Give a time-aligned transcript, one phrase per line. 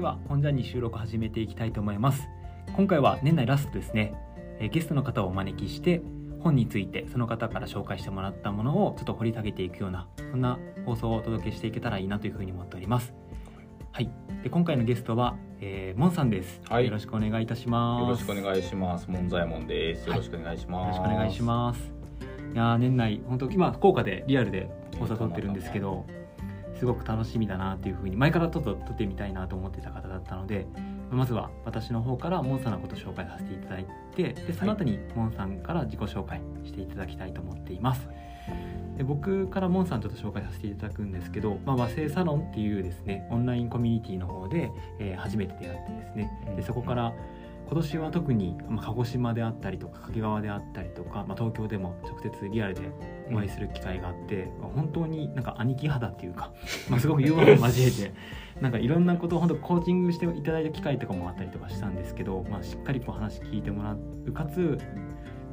[0.00, 2.26] では本ジャンに収録始めていきたいと思います。
[2.74, 4.14] 今回は年内ラストですね、
[4.58, 6.00] えーゲストの方をお招きして
[6.38, 13.12] 本についてその方から紹介してもらったものをちょっと掘り下げていくようなそんな放送をお届けしていけたらいいなというふうに思っております。
[13.92, 14.10] はい。
[14.42, 16.86] で今回のゲストは、えー、モンさんです、はい。
[16.86, 18.02] よろしくお願いいたします。
[18.02, 19.06] よろしくお願いします。
[19.10, 20.08] 門左衛門です。
[20.08, 20.16] はい。
[20.16, 20.98] よろしくお願いしよます。
[20.98, 21.92] ろしくお願いします。
[22.54, 26.06] いやー年内本当今福岡でリアルで放送撮ってるんですけど
[26.80, 30.66] すごく楽しみだなっていうふうに前からちょっと撮ってみたいなと思ってた方だったので
[31.10, 38.08] まずは私の方からモンさんのことを紹介させていただいてでその後にモンさんから自己紹介していただきたいと思っています。
[38.96, 47.12] で僕からモンさんちょっと紹介させていただくんですけど、まあ、和製サロンっていうですねオンラインコミュニティの方で、えー初めて出会ってですねでそこから
[47.66, 52.82] 今年は特に、まあ、鹿児島であったりとか掛川であったりとか、まあ、東京でも直接リアルで
[53.30, 56.52] お会いする機会があって、本当になんか兄貴肌っていうか、
[56.90, 58.12] まあ、すごくユーモアを交えて
[58.60, 63.92] なんかいろんなことを本当コーチングしていただいた機会とかもあったりとかしたんですけど、まあ、しっかりこう話聞いてもら
[64.26, 64.78] うかつ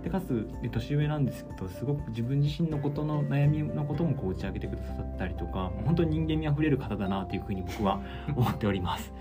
[0.03, 8.02] でかつで年上なんですけどすごく自分自身のことの悩みのこともこう打ち明けてくださったりとか本当に人間味あふれる方だなというふうに僕は
[8.36, 9.14] 思っております。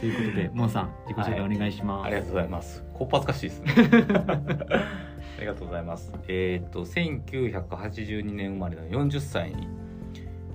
[0.00, 2.06] ということでモンさん自己紹介お願いします。
[2.06, 2.82] ありがとうございます。
[2.94, 3.74] こっぱずかしいですね。
[5.36, 6.14] ありがとうございます。
[6.26, 9.68] えーっと1982年生まれの40歳に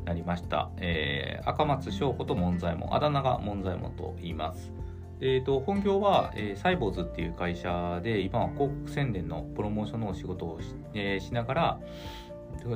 [0.03, 0.71] なりました。
[0.77, 4.73] えー赤松翔子と門左衛門、あだ名が門左衛門と言います。
[5.21, 11.79] えー、と本業は、えーサイボーズっていう会社で今は広告宣伝のプロモーションのお仕事をし,、えーしながら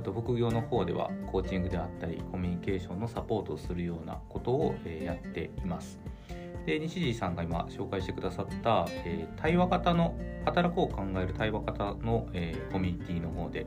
[0.03, 5.99] と副業の方ではコーチングであったりコミュニケーションのサポートをするようなことを、えーやっています。
[6.65, 10.15] で西地さんが今紹介してくださった、えー対話型の
[10.45, 13.65] 働こう考える対話型の、えーコミュニティの方で、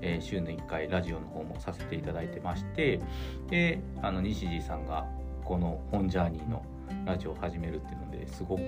[0.00, 3.00] えー週の1回ラジオの方もさせていただいてまして
[3.48, 5.06] であの西地さんが
[5.44, 6.64] この本ジャーニーの
[7.06, 8.62] ラジオを始めるっていうのですごく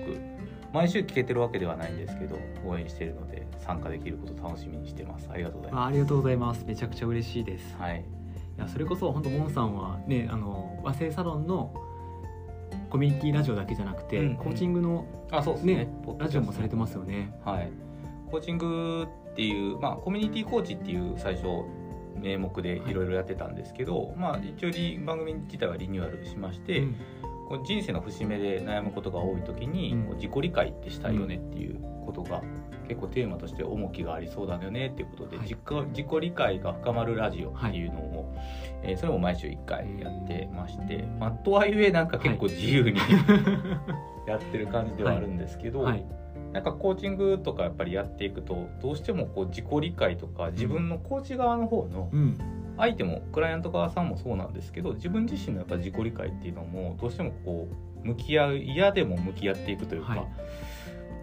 [0.73, 6.65] 毎週聞けてるわけではないんですけど応援しているので参加できることを楽しみにしてますありがとうございまあありがとうございます。
[6.65, 7.69] めちゃくちゃ嬉しいです。
[7.69, 8.03] すはい
[8.57, 11.73] いやそれこそ本当モンさんはねあの和製サロンの
[12.93, 14.35] コミュニティラジオだけじゃなくて、うんうん。
[14.35, 15.75] コーチングのあそうですね。
[15.77, 15.87] ね
[16.19, 17.33] ラジオもされてますよね。
[17.43, 17.71] はい、
[18.29, 21.47] コーチングっていう、まあ、コミュニティコーチっていう最初
[22.15, 26.95] 名目でいろいろやってたんですけど、まあ、一応リ番組自体はリニューアルしまして、うん
[27.61, 30.03] 人生の節目で悩むことが多い時に、うん。
[30.05, 32.41] こう自己理解ってしたいよねっていうことが、
[32.87, 35.47] 結構テーマとして重きがありそうだよねっていうことで、はい。
[35.47, 35.59] 自己
[35.89, 38.35] 自己理解が深まるラジオっていうのを、
[38.83, 42.99] えーそれも毎週1回やってまして、まあ、とはいえなんか結構自由に、
[44.27, 46.05] やってる感じではあるんですけど、はい。
[46.53, 52.37] なんかコーチングとかやっぱりやっていくとどうしてもこう自己理解とか自分のコーチ側の方のうん
[52.77, 57.67] 相手もクライアント側さんもそうなんですけど自分自身のやっぱ自己理解っていうのもどうしてもこ
[58.03, 60.27] う向き合う嫌でも向き合っていくというか、はい。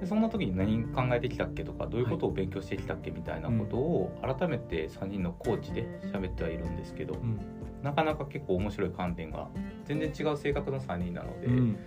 [0.00, 7.38] でそんな時に何考えてきたっけとかどういうことを勉強してきたっけみたいなことを改めて3人のコーチで喋ってはいるんですけど、うん。
[7.82, 9.48] なかなか結構面白い観点が
[9.84, 11.78] 全然違う性格の3人なので、うん。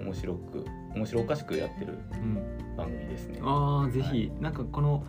[0.00, 2.76] 面白く面白おかしくやってるうん。
[2.76, 3.38] 番組ですね。
[3.42, 5.04] ああぜはひ、なんかこの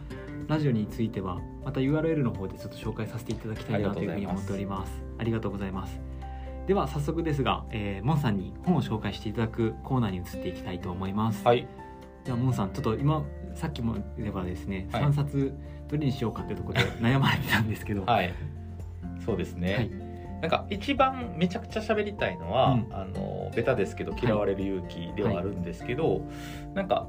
[0.47, 4.91] ラジオについてはまた URL の方でちょっと紹介させていただきたいなというふうに思っております。
[5.17, 5.99] ありがとうございます。
[6.67, 11.67] では早速ですが、えー、モンさんに本を紹介していただくコーナーに移っていきたいと思います、はい。
[12.23, 13.23] ではモンさんちょっと今
[13.53, 15.03] さっきも言えばですね、はい。
[15.03, 15.53] 3冊
[15.89, 18.33] どれにしようかっていうところで悩まれてたんですけど、 はい、
[19.25, 19.91] そうですね、はい。
[20.41, 22.87] なんか一番めちゃくちゃ喋りたいのは、うん。
[22.91, 26.21] あのベタですけど嫌われる勇気ではあるんですけど、
[26.73, 27.07] なんか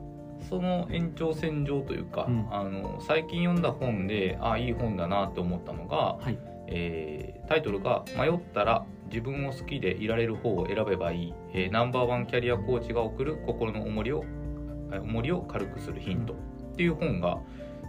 [0.48, 2.46] その延長線上というか、うん。
[2.50, 6.38] あの最近読んだ本であいい本だなって思ったのが、はい。
[6.66, 14.24] えータイトルが「迷ったら自分を好きでいられる方を選べばいい、えーナンバーワンキャリアコーチが送る心の重りを
[14.92, 16.32] えー重りを軽くするヒント」
[16.72, 17.38] っていう本が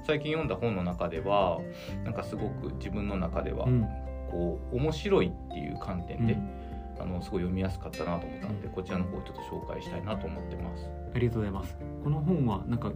[0.04, 1.62] 最近読んだ本の中では
[2.04, 3.88] なんかすごく自分の中ではうん。
[4.30, 6.50] こう面白いっていう観点で、うん
[7.00, 10.90] あのすごい読みやすかったなと思ったので、こちらの方をちょっと紹介したいなと思ってます。
[11.14, 11.78] ありがとうございます。
[12.04, 12.92] この本はなんか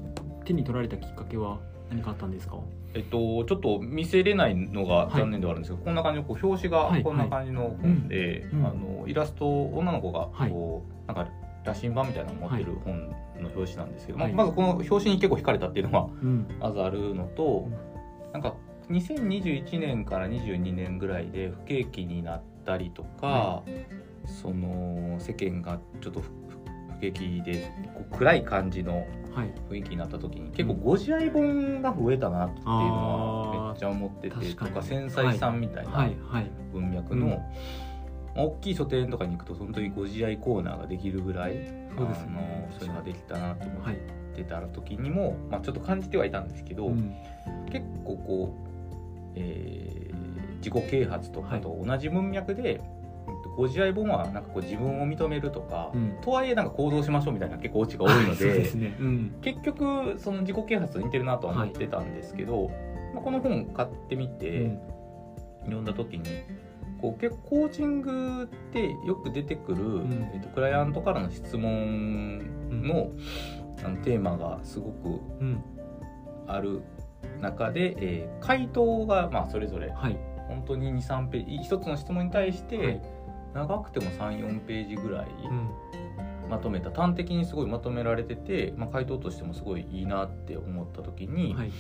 [0.46, 1.60] 手に取られたきっかけは
[1.90, 2.58] 何かあったんですか？
[2.94, 10.50] えっと、ちょっと見せれないのが残念ではあるんですけど、こんな感じのこう表紙はいがこんな感じの本で、あのイラスト女の子がはい。
[10.50, 11.32] こう、なんか
[11.66, 13.10] 羅針盤みたいなのを持ってる本
[13.42, 14.34] の表紙なんですけど、まあはい。
[14.34, 16.48] まずこの表紙に結構惹かれたっていうのがうん。
[16.60, 18.34] まずあるのと、うん。
[18.34, 18.56] なんか
[18.90, 23.64] 2021年から22年ぐらいで不景気になったりとか、
[24.26, 26.32] その世間がちょっと不
[26.96, 27.72] 不景気で
[28.12, 29.54] 暗い感じのはい。
[29.70, 32.72] 雰囲気になった時に結構ご自愛本が増えたなっていうの
[33.52, 36.44] はめっちゃ思っててとか繊細さんみたいはな
[36.74, 37.28] 文脈の
[38.36, 41.54] まあ大きい書店とかに行くと本当にご自愛コーナーができるぐらい
[41.96, 42.70] そうですね。
[42.80, 43.98] そういうのができたなと思はい、っ
[44.36, 47.14] てた時にも、まあ、ちょっと感じてはいたんですけど、うん。
[47.72, 48.69] 結構こう、
[49.40, 50.10] えー
[50.60, 52.82] 自己啓発とかと同じ文脈で、
[53.56, 56.18] ご自愛本はなんかこう自分を認めるとか、うん。
[56.22, 59.36] とはいえなんか行動しましょうみたいな結構オチが多いの そうでね、うん。
[59.42, 62.70] 結局その自己啓発と似てるなとは思ってたんですけど、
[63.14, 64.80] まあ、この本買ってみて、うん。
[65.64, 66.24] 読んだ時に
[67.02, 70.30] こう結構コーチングってよく出てくる、ん。
[70.34, 72.40] えっとクライアントからの質問
[72.84, 73.12] の,、
[73.84, 75.10] あのテーマがすごく
[75.40, 75.64] うん。
[76.48, 76.82] ある
[77.42, 80.18] 中で、えー回答がまあそれぞれはい。
[80.48, 83.02] 本当に23ページ一つの質問に対して、はい。
[83.54, 85.70] 長くても34ページぐらいうん。
[86.50, 91.72] まとめた端的にすごいまとめられてて、まあ、回答としてもすごいいいなって思った時に、はい。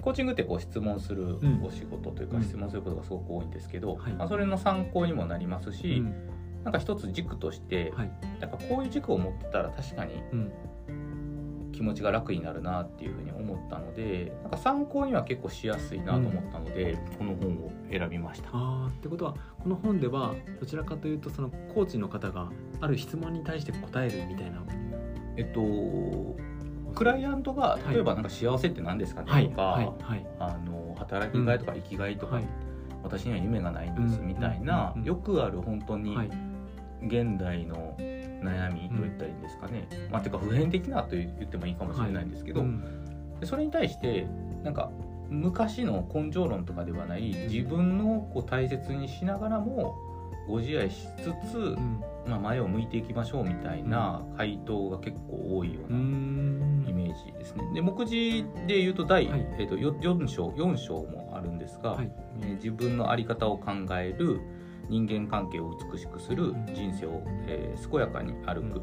[0.00, 1.62] コーチングってこう質問するん。
[1.64, 2.42] お仕事というか、うん。
[2.42, 4.12] 質問することがすごく多いんですけど、はい。
[4.14, 6.14] まあ、それの参考にもなりますし、うん。
[6.64, 8.10] なんか一つ軸として、はい。
[8.40, 10.52] なんかこういう軸を持ってたら確かにうん
[11.72, 18.50] 気持ちが楽になるなっていうふうに思ったのでなんか参考には結構しやすいなと思ったので、この本を選びました。
[18.52, 24.62] あーってことはこの本ではどちらかというとそのコーチの方がある質問に対して答えるみたいな。
[25.36, 26.36] えっと
[26.94, 27.94] クライアントがい。
[27.94, 29.92] 例えばなんか幸せって何ですかね、はいとか、はい。
[30.02, 30.26] はい。
[30.38, 32.44] あの働きがいとか生きがいとか、はい
[33.02, 35.02] 私には夢がないんですうんみたいな、うん。
[35.02, 35.06] うん。
[35.06, 36.30] よくある本当にはい。
[37.04, 37.96] 現代の
[38.42, 43.40] 悩みと言ったらいいんですかね、まあてか普遍的なと言ってもいいかもしれないんですけど、うん。
[43.40, 44.26] でそれに対して
[44.62, 44.90] なんか
[45.28, 49.96] 昔の根性論とかではない自分のこう大切にしながらも
[50.46, 52.02] ご自愛しつつ、うん。
[52.26, 55.98] まあ、前を向いていきましょうみたいな回答が結構多いよううな
[56.88, 57.64] イメージですね。
[57.74, 59.46] で目次で言うと第、はい。
[59.58, 62.10] えー、と 4, 章4章もあるんですが、はい。
[62.42, 64.40] えー自分の在り方を考える
[64.92, 68.82] 人間関係を美しくするうん人生を、えー健やかに歩く、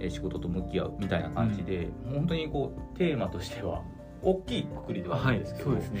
[0.00, 3.82] えー仕事と向き合うみたいな感じで、本当にこうテーマとしては
[4.22, 6.00] 大きいくくりではあはいるんですけど、そうですね。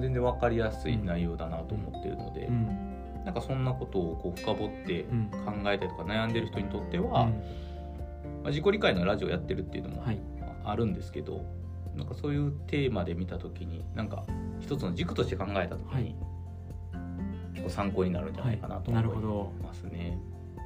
[0.00, 2.66] 全然分かりやすい内容だなと思っているので、うん。
[3.26, 5.30] なんかそんなことをこう深掘ってうん。
[5.30, 7.10] 考えたりとか悩んでる人にとってうん。
[7.10, 7.32] は、ま
[8.46, 10.18] あ、自己理解のラジオやってるっていうのもはい。
[10.64, 11.44] あるんですけど、
[11.94, 14.24] なんかそういうテーマで見た時になんか
[14.60, 16.16] 一つの軸として考えた時に、はい
[17.62, 20.18] 結構参考になるんじゃないかなと思はいますね。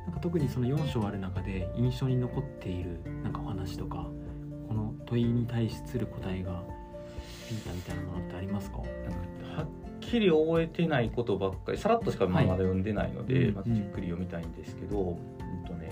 [0.07, 4.07] なんか特にその4章ある中で印象に残っているなんかお話とか
[4.69, 6.53] この問いに対する答えが
[7.51, 8.79] いいなみたいなものってありますか？
[8.79, 9.67] はっ
[10.01, 15.91] きり覚えてないことばっかりさらっとしかまだ読んでないので、うんまずじっくり読みたいんですけど、うんとね、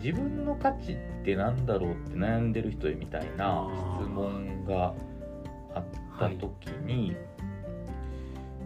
[0.00, 3.68] 自分の価値ってなんだろうって悩んでる人へみたいな
[4.00, 4.94] 質問が
[5.74, 5.84] あっ
[6.20, 7.16] た時に、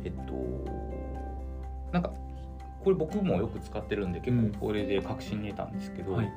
[0.05, 0.78] えっと
[1.93, 2.13] なんか
[2.85, 6.27] これ僕もよく使ってるんで結構これで確信に得たんですけど、はい。
[6.27, 6.33] こ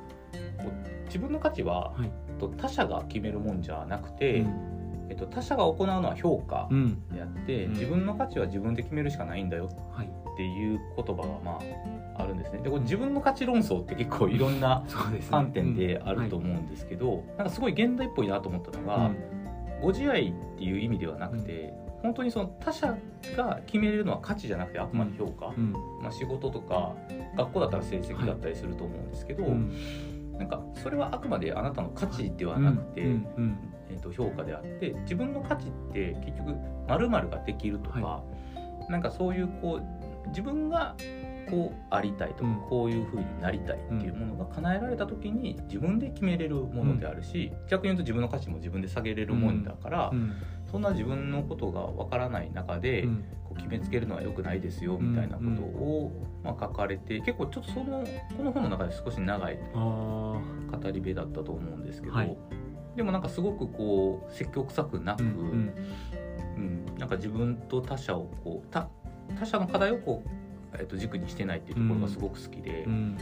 [0.67, 2.11] う自分の価値は、はい。
[2.29, 5.07] えっと他者が決めるもんじゃなくて、うん。
[5.09, 7.73] えっと、他者が行うのは評価うんであって、うん。
[7.73, 11.59] 自分の価値は自分で決めるしかないんだよはいっていう言葉がま
[12.15, 12.59] ああるんですね。
[12.59, 14.83] でこれ自分の価値論争って結構いろんな
[15.29, 19.41] 観点であるとうん思うんですけど、なんかすごい現代っぽいなと思ったのが、はい
[19.81, 22.97] ご自愛っていう意味ではなくて、本当にその他者
[23.35, 25.71] が決めれるのは価値じゃなくてあくまで評価、うん。
[26.01, 26.95] まあ、仕事とか
[27.37, 30.37] 学校だったら成績だったりすると思うんですけど、うん。
[30.37, 36.55] なんかそれはあくまであなたの価値ではなくて、えー、と評価であって自分の価値って結局
[37.29, 38.23] ができるとか、は
[38.89, 40.95] なんかそういうこう自分が
[41.49, 42.55] こうありたいとか、うん。
[42.69, 50.33] こういうふうになりたいっていうものが叶えられた時に自分で決めれるものであるし、逆に言うと自分の価値も自分で下げれるもんだから、うん。
[50.71, 53.25] そんな自分のことがわからない中で、うん。
[53.43, 56.11] こう決めつけるのは良くないですよみたいなことを、
[56.43, 58.05] まあ、書かれて結構ちょっとその
[58.37, 60.41] この本の中で少し長い語
[60.91, 62.37] り部だったと思うんですけど、はい。
[62.95, 65.73] でもなんかすごくこう積極臭くなく、ううん。
[66.57, 66.85] ん。
[66.97, 68.87] なんか自分と他者をこう他
[69.39, 70.29] 他者の課題をこう、
[70.79, 73.17] えっと軸にしてないっていうところがすごく好きで、うん。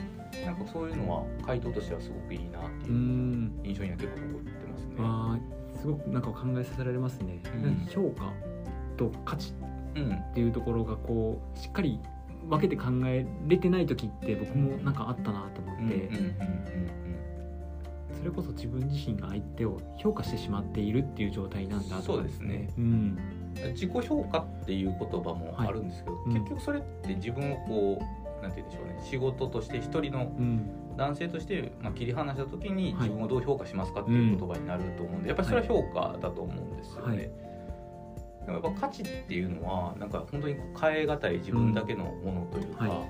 [0.46, 3.60] なんかそういうのは回答としてはすごくいいなってういうん。
[3.64, 5.60] 印象には結構残ってますね。
[5.82, 7.88] すごくなんか考えさせられますね、うん。
[7.90, 8.34] 評価
[8.98, 9.54] と価値
[9.96, 12.00] うんっていうところがこうしっかり
[12.48, 16.10] 分けて考えれてない時って僕もなんかあったなと思って、
[18.18, 22.70] それこそ自分自身が相手を評価してしまっているっていう状態なんだと思んそうですね。
[22.78, 23.20] うんうん
[23.68, 26.26] 自己評価っていう言葉もあるんですけど、はい。
[26.26, 26.34] うん。
[26.34, 30.70] 結局それって自分をこうなんて言うんでしょうね仕事として一人のうん。
[30.98, 32.94] 男性として、まあ、切り離した時にはい。
[32.96, 37.08] 自分をどう評価しますかっていう言葉になると思うんで、やっぱりそれは評価だと思うんですよね。
[37.08, 37.18] はい。
[37.18, 37.32] で
[38.48, 43.06] もやっぱ価値っていうのはなんか本当に変え難い自分だけのものというか、うんは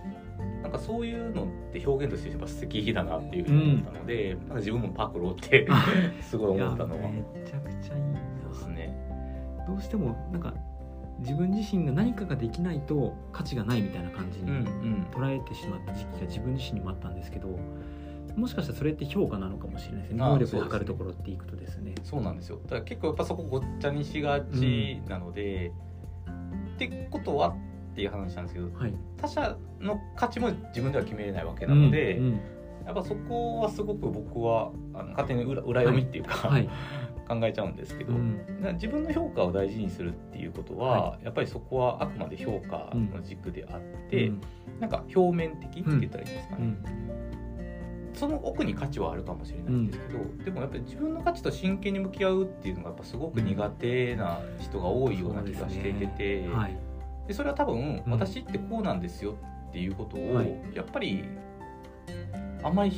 [0.62, 5.68] なんかそそういうのって表現としてやっぱ素敵だなっていうふうに思ったので、なんか自分もパクろうって
[6.22, 7.10] すごい思ったのは。
[7.10, 8.98] めちゃくちゃいいですね。
[9.68, 10.54] どうしてもなんか
[11.20, 15.08] 自分自身が何かができないと価値がないみたいな感じにうんうん。
[15.12, 17.50] 捉えてしまった時期が自分自身にもあったんですけど
[18.36, 20.18] もしかしたらそれって評価なのかもしれないですね。
[20.18, 21.96] 能力を測るところっていくとですね。
[22.04, 22.60] そうなんですよ。
[22.64, 25.74] だから結構やっぱそこごっちゃにしがちなので、
[26.76, 28.94] ってことはっていう話なんですけど、はい。
[29.18, 32.34] 他者の価値も自分では決めれないわけなので、うんうん。
[32.86, 36.70] やっぱそこはすごく僕はあの勝手に裏裏読みっていうか、はい、
[37.30, 38.42] 考えちゃうんですけど、うん。
[38.74, 44.42] 自分の評価を大事にするっていうことは、やっぱりそこはあくまで評価の軸であって、うん。
[44.80, 46.78] なんか表面的って言ったらいいんですかね、うん。
[48.14, 56.76] その奥に価値はあるかもしれないんですけど、でもやっぱり自分の価値と真剣に向き合うっていうのがやっぱすごく苦手な人が多いような気がしていてて、うんはい。
[57.28, 58.12] でそれは多分うん。
[58.12, 59.36] 私ってこうなんですよ
[59.70, 60.52] っていうことを、はい。
[60.74, 61.26] やっぱり
[62.64, 62.92] あんまり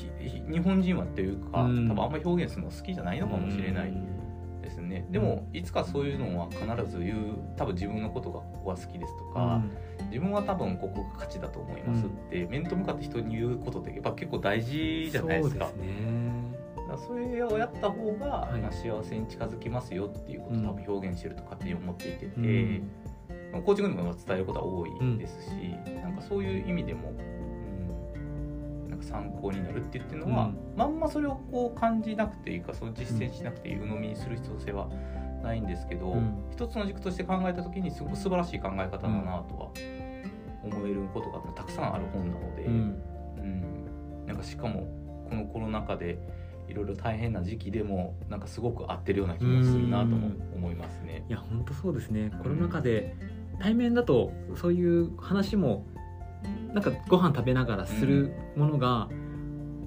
[0.49, 1.87] 日本人はっていうか、うん。
[1.89, 3.91] 多分あんまり表現するの好きじゃないのかもしれない。
[3.91, 4.20] です
[4.91, 9.61] ね、でもいつかそういうのは必ず言う多分自分のことがここが好きですとか、
[10.09, 15.67] 自分は多分ここが価値だと思いますって、面と向かって人に言うことってやっぱ結構大事じゃないですか。
[15.67, 16.31] そうですね。
[17.07, 22.91] それをやった方が、幸せに近づきますよっていうことを多分表現してると勝手に思っていてて、うん。
[23.53, 25.51] まあコーチングでも伝えることは多いですし、
[26.03, 27.13] なんかそういう意味でも、
[29.03, 30.57] 参考になるって言ってるのは、うん。
[30.75, 34.89] まんまそれをこう感じなくていいかその実践しなくていい鵜呑みにする必要性は
[35.43, 36.43] ないんですけど、うん。
[36.51, 39.71] 一つの軸として考えた時にすごく素晴らしい考え方だなとは
[40.63, 42.63] 思えることがたくさんある本なので。
[42.63, 43.03] うん。
[43.37, 44.87] うん、なんかしかも
[45.29, 46.19] このコロナ禍で
[46.67, 51.25] いろいろ大変な時期でもなんかすごく合ってるような気もするなとも思いますね。
[51.27, 52.31] いや本当そうですね。
[52.41, 53.15] コロナ禍で
[53.59, 55.85] 対面だとそういう話も
[56.73, 59.09] なんかご飯食べながらするものが、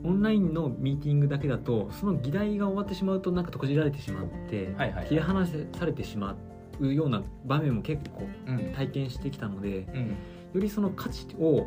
[0.05, 6.37] オンラインのミーティングだけだとその議題が終わってしまうとなんか閉じられてしまって、はいはい切り離されてしま
[6.79, 8.73] うような場面も結構うん。
[8.75, 10.09] 体験してきたのでうん。
[10.09, 10.15] よ
[10.55, 11.67] りその価値を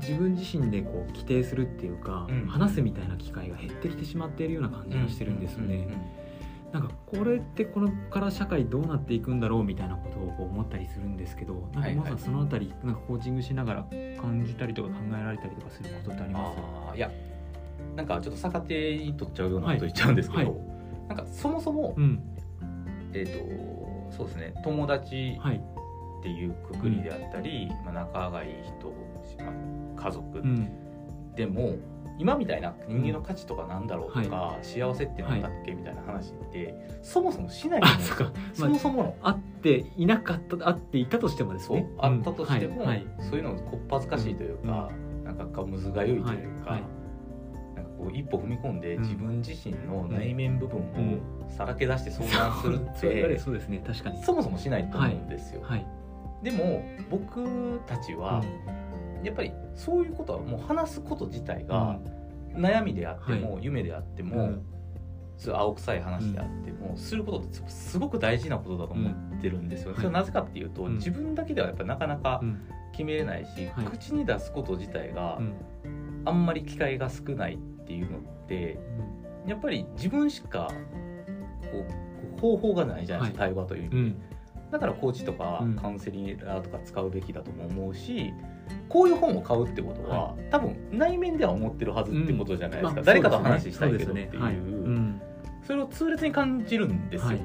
[0.00, 2.46] 自分自身でこう規定するっていうか、うん。
[2.48, 5.86] 話すみたいな機会が減ってきてしまっているような感じがしてるんですよね。
[6.72, 11.90] うんうんうんなんかこれってこれから社会どうなっていくんだろうみたいなことをこう思ったりするんですけどなんかはい。
[11.90, 13.86] はいまさにそのあたりなんかコーチングしながら
[14.20, 16.58] 感じたりとか考えられたりとかすることってあります？
[16.58, 17.10] あーいや
[17.96, 20.50] なんかちょっと逆手に取っちゃうようなこと言っちゃうんですけど、はい。
[20.50, 20.54] は
[21.08, 22.22] なんかそもそも、うん。
[23.12, 23.26] えっ、
[24.10, 25.56] とそうですね友達はい。
[25.56, 28.88] っていうくくりであったり、まあ、仲がいい人、
[29.44, 30.68] まあ、家族うん。
[31.34, 31.74] でも
[32.18, 38.32] 今みたいな人間の価値とかなんだろうとか、幸せってなんだっけみたいな話ってそもそもしないと思うんですか。
[38.54, 43.06] そもそもの、あっていなかったあっていたとしてもですそうねあったとしても、うんはい。
[43.20, 44.90] そういうのこっぱずかしいというか、
[45.24, 47.76] なんかかむずがゆいというか、はいはい。
[47.76, 49.02] なんかこう一歩踏み込んでうん。
[49.02, 54.22] 自分自身の内面部分をさらけ出して相談するって、そうですね確かに。
[54.22, 55.62] そもそもしないと思うんですよ。
[55.62, 55.86] はい
[56.42, 58.42] でも僕たちは、
[59.22, 61.98] やっぱりそういうことはもう話すこと自体が
[62.54, 64.62] 悩みであっても、夢であっても、
[65.46, 70.94] 青臭い話であっても、することってすごく大事なことだと思ってるんですよ、うんそれはなぜかっていうと、うん。
[70.94, 72.60] 自分だけではやっぱりなかなかうん。
[72.92, 73.86] 決めれないし、はい。
[73.86, 75.54] 口に出すこと自体がうん。
[76.24, 78.78] あんまり機会が少ないっていうのって
[79.46, 80.70] やっぱり自分しか
[81.72, 81.84] こ
[82.36, 84.22] う方法がないじゃないですか、対話という意味で、うん。
[84.70, 85.76] だからコーチとかうん。
[85.76, 88.32] カウンセリングラーとか使うべきだとも思うし
[88.88, 94.32] こういう本を買うってことは、は多分内面では思ってるはずってことじゃないですか、まあ誰かと話したいけどっていう。
[94.32, 94.38] ね。
[94.38, 94.54] はい。
[94.54, 95.22] うん。
[95.66, 97.40] それを痛烈に感じるんですよ、はい。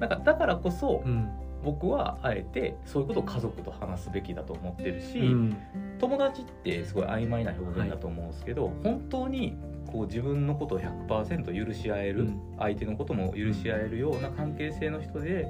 [0.00, 1.30] だからだからこそ、うん。
[1.64, 5.56] 僕はあえてそういうことを家族と話すべきだと思ってるし、うん。
[5.98, 9.56] 友達ってすごい曖昧な表現だと思うんですけど、本当に
[9.90, 12.40] こう自分のことを100%許し合える、うん。
[12.58, 15.48] 相手のことも許し合えるような関係性の人で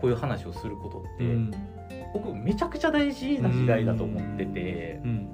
[0.00, 1.50] こういう話をすることって、うん
[2.12, 5.28] 僕めちゃくちゃ大事な時代だと思ってて、うん。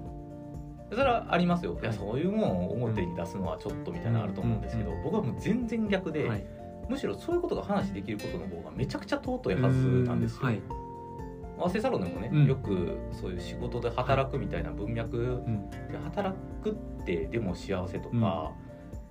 [0.90, 1.72] それはありますよ。
[1.72, 1.76] い。
[1.82, 6.46] やはいそういうものを表に出すのはちょっとみたいなのあると思うんですけど、うん僕はもう全然逆で、はい。
[6.88, 10.40] むしろそういうことが話できることの方がめちゃくちゃ尊いはずなんですよ。
[10.42, 10.60] はい。
[11.56, 12.46] 和製サロンでもね、うん。
[12.46, 18.52] よくそういう仕事で働くみたいな文脈うんで働くってでも幸せとか、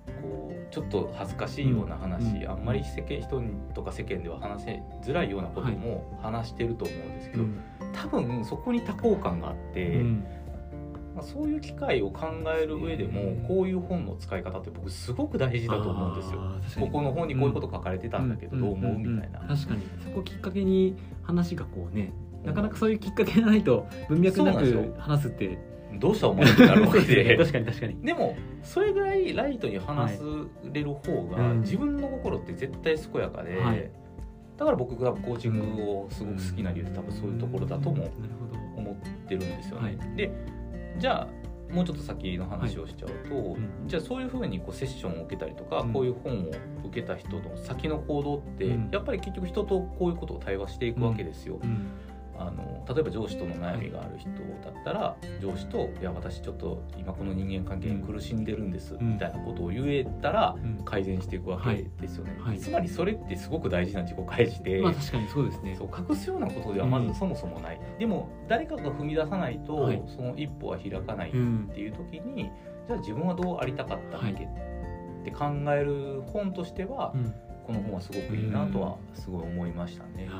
[0.06, 2.50] こうちょっと恥ずかしいような話、うん。
[2.50, 3.42] あんまり世間人
[3.74, 7.60] とか世間では話せづらいようなことも話してると思うんですけど、うん。
[7.92, 10.24] 多分そこに多幸感があって、うん。
[11.14, 12.26] まあ、そういう機会を考
[12.60, 13.44] える上でもうん。
[13.46, 16.86] こういう本の使い方って僕すごく大事だと思うんですよ。
[16.86, 18.98] ここの本にこういうこと書かれてたんだけどどう思う？
[18.98, 19.38] みたいな。
[19.40, 19.82] 確かに。
[20.02, 22.12] そこをきっかけに話がこうね
[22.44, 25.58] なかなかそういうきっかけがないと文脈なく話すって
[25.98, 28.02] どうしたお前ってなるわけで確かに確かに。
[28.02, 30.18] でもそれぐらいライトに話
[30.72, 33.90] れる方が、うん自分の心って絶対健やかで、はい。
[34.56, 38.06] だから僕がコーチングをすごく好きな理由って多分そういうところだとも
[38.76, 38.94] 思っ
[39.26, 39.96] てるんですよね。
[39.98, 40.16] はい。
[40.16, 40.30] で
[40.98, 43.56] じゃあもうちょっと先の話をしちゃうと、ん。
[43.86, 45.92] じゃあそういうふうにこうセッションを受けたりとか、うん。
[45.92, 46.50] こういう本を
[46.84, 48.90] 受けた人の先の行動って、うん。
[48.92, 51.58] やっぱり結局人とこういうことを対話していくわけですよ。
[52.38, 59.12] うんあの例えば上司との悩みがある人だったら、上司と「いや私ちょっと今この人間関係に苦しんでるんです」うん。
[59.14, 60.84] みたいなことを言えたらうん。
[60.84, 62.48] 改善していくわけですよね、はい。
[62.50, 65.74] はいつまりそれってすごく大事な自己開示で、まあ確かにそうですね。
[65.76, 67.12] そう隠すようなことではまうん。
[67.12, 70.02] ずそもそもない、でも誰かが踏み出さないと、はい。
[70.06, 72.50] その一歩は開かないっうんていう時に、
[72.86, 74.34] じゃあ自分はどうありたかったっけ、はい。
[74.34, 77.34] って考える本としては、うん。
[77.66, 80.24] この本はすごくいいなとはすごい思いましたね。
[80.24, 80.30] いや。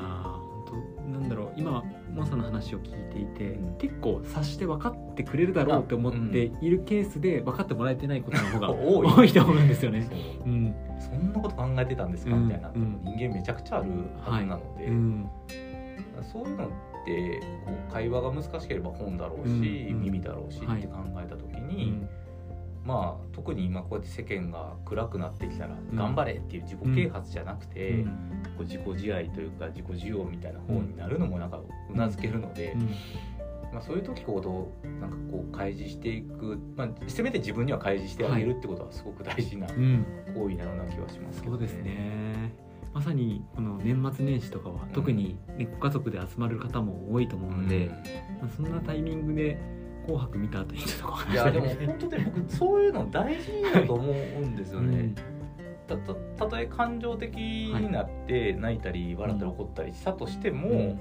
[0.65, 3.77] ー本当なんだろう今モンさんの話を聞いていて、うん。
[3.77, 10.07] 結構察して分かってくれるだろうって思っているケースで分かってもらえてないことの方が多いと思うんですよね。
[10.09, 10.49] そう。
[10.49, 10.75] うん。
[10.99, 13.01] そんなこと考えてたんですか、うんみたいな、うん。
[13.03, 13.91] 人間めちゃくちゃある
[14.23, 15.29] はずなので、うん。
[16.23, 16.69] そういうのっ
[17.05, 22.09] てこう会話が難しければ本だろうし、耳だろうしって考えた時うに、ん
[22.85, 25.95] まあ特に今こうやって世間が暗くなってきたら「うん。
[25.95, 28.05] 頑張れ!」っていう自己啓発じゃなくて、うん。
[28.05, 28.11] こ
[28.59, 31.59] う自己自愛というか自己需要みたいな方になるのもなんか
[31.93, 32.75] うなずけるので、
[33.73, 39.83] まあ、そういう時ほどなんかこう開示していく、まあ、せめて自分には開示してあげるってことはすごく大事なうん。
[39.83, 42.53] うん行為なような気はしますけどそうですね。
[42.93, 47.89] まさにこの年末年始とかは特に、ね、ご家族で集まる方も多いと思うので、
[48.41, 49.59] まあそんなタイミングで
[50.05, 55.13] 「紅白」見た後にちょっといやでも本当に僕そういうの大事だと思うんですよね。
[55.87, 60.99] たたたとえ感情的になって泣いたり笑ったり怒ったりしたとしても、うん。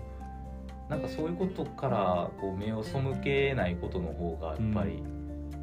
[0.88, 5.02] なんかそういうことからこう目を背けないことの方がやっぱり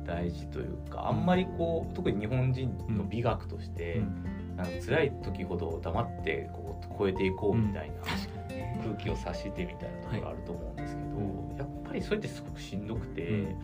[0.04, 4.56] 大事というか、あんまりこう特に日本人の美学として、うん。
[4.58, 7.96] なんか辛い時ほど黙ってこう超えていこうみたいな
[8.84, 11.24] 空気を察してみたいなところあると思うんですけど、は
[11.56, 11.58] い。
[11.58, 13.28] やっぱりそれってすごくしんどくて。
[13.28, 13.56] うん。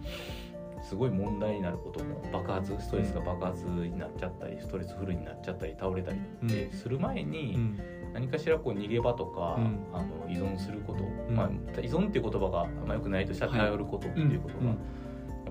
[0.88, 7.80] すごい問題になることも爆発ストレスが爆発になっちゃったりストレスフルになっちゃったり倒れたりってする前に、うん。
[8.14, 9.80] 何かしらこう逃げ場とか、うん。
[9.94, 11.36] あの依存すること、ん。
[11.36, 11.50] まあ、
[11.82, 14.68] 依存っていう言葉があんま良くないとしたらはい頼ることっていうことが、うん。
[14.68, 14.78] やっ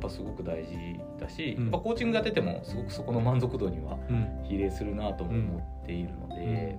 [0.00, 1.62] ぱすごく大事だし、うん。
[1.64, 4.44] やっぱコーチングやっててもすごくそこの満足度にはうん。
[4.48, 6.78] 比例するなとも思っているので、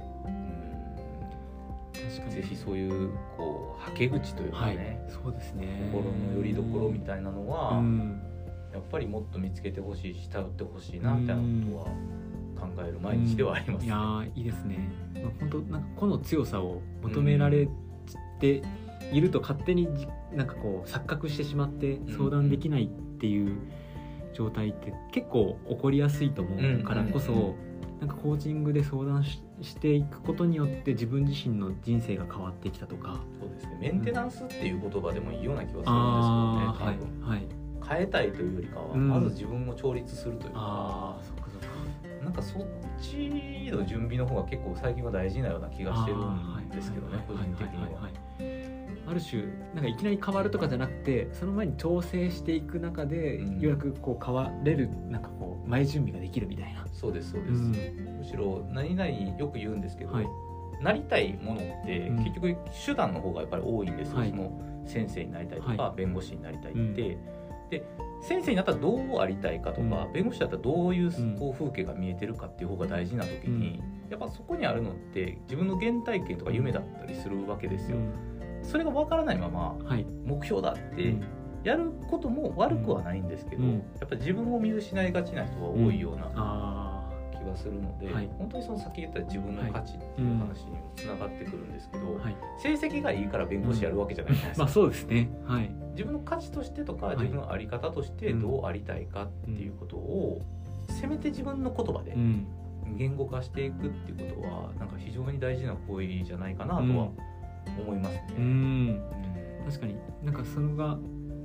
[2.30, 4.78] ぜひそういうこうはけ口というかはい。
[4.78, 5.90] ね、そうですね。
[5.92, 8.22] 心の拠り所みたいなのは、うん。
[8.74, 14.90] やっぱりもっと見つけてほしいし頼ってほしいなみたいなことは考える毎日ではあります、いやーいいですね。
[15.16, 17.68] まあ本当なんか個の強さを求められ
[18.40, 18.62] て
[19.12, 22.88] いると勝手にじなんかこう錯覚してしまって相談できないっ
[23.20, 23.58] ていう
[24.34, 27.56] 状態って結構起こりやすいと思うからこそ、
[28.00, 33.20] なんかコーチングで相談ししていくことによって自分自身の人生が変わってきたとか。
[33.40, 33.78] そうですね。
[33.80, 35.98] メンテナンスっていう言葉でもいいような気がするんですけど
[36.56, 37.48] ねはいはい。
[37.90, 39.08] 変えたいというよりかは、うん。
[39.08, 40.60] まず自分を調律するというか。
[40.60, 41.68] ああそっかそっか。
[42.24, 42.68] なんかそっ
[43.00, 43.30] ち
[43.72, 48.10] の準備の方が結構最近は大事なような気がしてるんですけどね個人的には。
[49.10, 49.44] ある種
[49.74, 53.60] なんかいきなり変わるとかじゃなくてその前に調整していく中で、うん。
[53.60, 56.86] ようやくこう変われるなんかこう前準備ができるみたいな。
[56.94, 58.18] そうですそうです、うん。
[58.20, 60.28] むしろ何々よく言うんですけど、はい。
[60.82, 62.18] なりたいものってうん。
[62.18, 64.30] 結局手段の方がやっぱり多いんですよ、はい。
[64.30, 66.94] その先生になりたいとか、は弁護士になりたいって、うん。
[66.96, 67.18] で
[68.22, 70.14] 先生になったらどうありたいかとか、うん。
[70.14, 71.38] 弁護士だったらどういううん。
[71.38, 77.98] こう風景が見えてるかっていう方が大事な時に、やっぱそこにあるのって自分の原体験とか夢だったりするわけですよ、
[78.64, 81.24] それが分からないままはい、目標だってうん
[81.64, 83.74] やることも悪くはないんですけど、うん。
[83.74, 88.30] やっぱり自分を見失いがちな人が多いようなあ気がするので、はい。
[88.38, 92.36] 本当にその先言った自分の価値っていう話にもつながってくるんですけど、あはい。
[92.60, 95.30] 成績がいいから弁護士やるわけじゃないじゃないですか、まあそうですね。
[95.46, 95.70] はい。
[95.92, 97.18] 自分の価値としてとかはい。
[97.18, 100.42] 自分の在り方としてどうありたいかっていうことを、
[100.90, 102.48] せめて自分の言葉でうん。
[102.96, 107.10] 言語化していくっていうことはなんか非常に大事な行為じゃないかなとは
[107.78, 108.26] 思いますね。
[108.38, 109.02] うんうん。
[109.66, 109.98] 確かに。
[110.24, 110.98] なんかそれが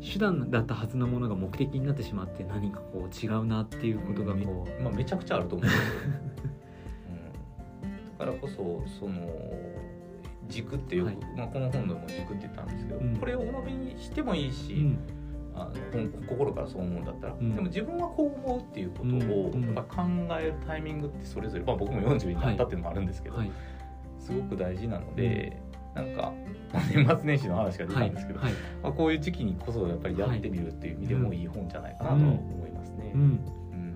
[0.03, 5.71] 手段だったはずのものが目的になってしまって何かこう違うなっていうことがこう、まあ、めちゃくちゃあると思うう
[7.87, 9.29] ん、だからこそその
[10.49, 11.19] 軸ってよく、はい。
[11.37, 13.17] まあ、この本でも軸って言ったんですけど、うん。
[13.17, 14.99] これを鵜呑みにしてもいいし、うん。
[15.55, 17.55] あの心からそう思うんだったら、うん。
[17.55, 19.75] でも自分はこう思うっていうことをうん。
[19.75, 20.03] やっぱ考
[20.41, 23.51] えるタイミングってそれぞれ、まあ、僕も40になったっていうのもあるんですけど、はい。
[24.19, 25.61] すごく大事なので、
[25.95, 26.33] なんか
[26.95, 28.53] 年末年始の話が出たはいんですけど、はい。
[28.83, 33.13] まあ、こういう時期にこそやっぱりやってみるっていう意味でもいい本じゃないかなと思いますね。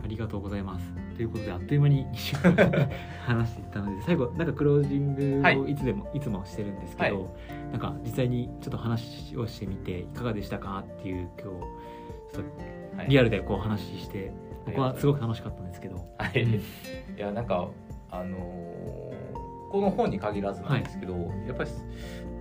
[0.04, 0.92] ありがとうございます。
[1.16, 2.90] ということであっという間に2週間
[3.24, 5.74] 話していったので最後なんかクロージングをい。
[5.74, 7.28] つでも、い、つもしてるんですけど、は
[7.72, 12.44] なんか実際にちょっと話をしてみていかがでしたかっていう今日ちょっ
[12.96, 13.06] はい。
[13.06, 14.32] とリアルでこう話して
[14.66, 15.96] 僕はすごく楽しかったんですけど。
[16.18, 16.52] はい、うん。
[16.54, 16.60] い
[17.16, 17.68] やなんか
[18.10, 19.25] あのー
[19.70, 21.14] この本に限らずなんですけど、
[21.46, 21.70] やっぱり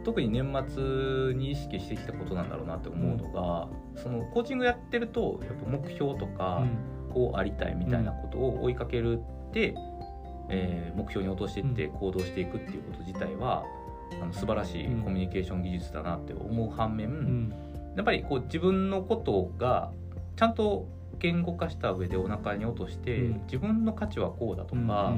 [0.04, 3.68] 特に年末に意識してきたことなんだろうなって思うのが、
[4.02, 6.64] そのコーチングやってるとやっぱ目標とか、
[7.14, 9.76] こうありたいみたいなことを追いかけるって、
[10.50, 13.66] えー目標に落としていって行動していくっていうこと自体は、
[14.22, 15.02] あの素晴らしいうん。
[15.02, 17.54] コミュニケーション技術だなって思う反面、うんうん。
[17.96, 19.92] やっぱりこう自分のことが
[20.36, 20.88] ちゃんと
[21.20, 25.16] 言語化した上でお腹に落として、うん自分の価値はこうだとか、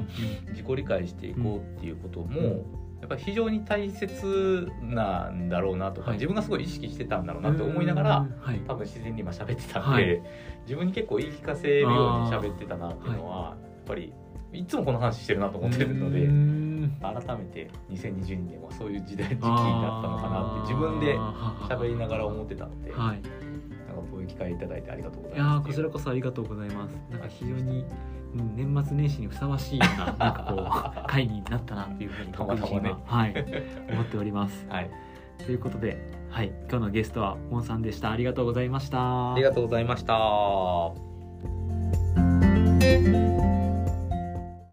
[0.50, 2.64] 自己理解していこうっていうことも、
[3.00, 10.22] やっぱり非常に大切なんだろうなとか、はい自分がすごい意識してたんだろうなって思いながら、はい多分自然に今喋ってたんで、はい
[10.64, 11.92] 自分に結構言い聞かせるよう
[12.24, 14.12] に喋ってたなっていうのは、やっぱり
[14.52, 16.26] いつもこの話してるなと思ってるので、
[17.00, 21.16] 改めて2022年はそういう時代時期になったのかなって自分で
[21.68, 22.92] 喋りながら思ってたんで、
[24.28, 25.54] 機会いただいてありがとうございいます。
[25.54, 26.92] やーこちらこそありがとうございます。
[27.10, 27.84] なんか非常に、
[28.34, 30.54] うん、年末年始にふさわしいような なんかこ
[31.04, 33.34] う会になったなっていうふうに僕自身は、はい、
[33.90, 34.66] 思っております。
[34.70, 34.90] はい、
[35.44, 35.98] ということで、
[36.30, 38.10] はい、今日のゲストはモンさんでした。
[38.10, 39.32] ありがとうございました。
[39.34, 40.92] ありがとうございました。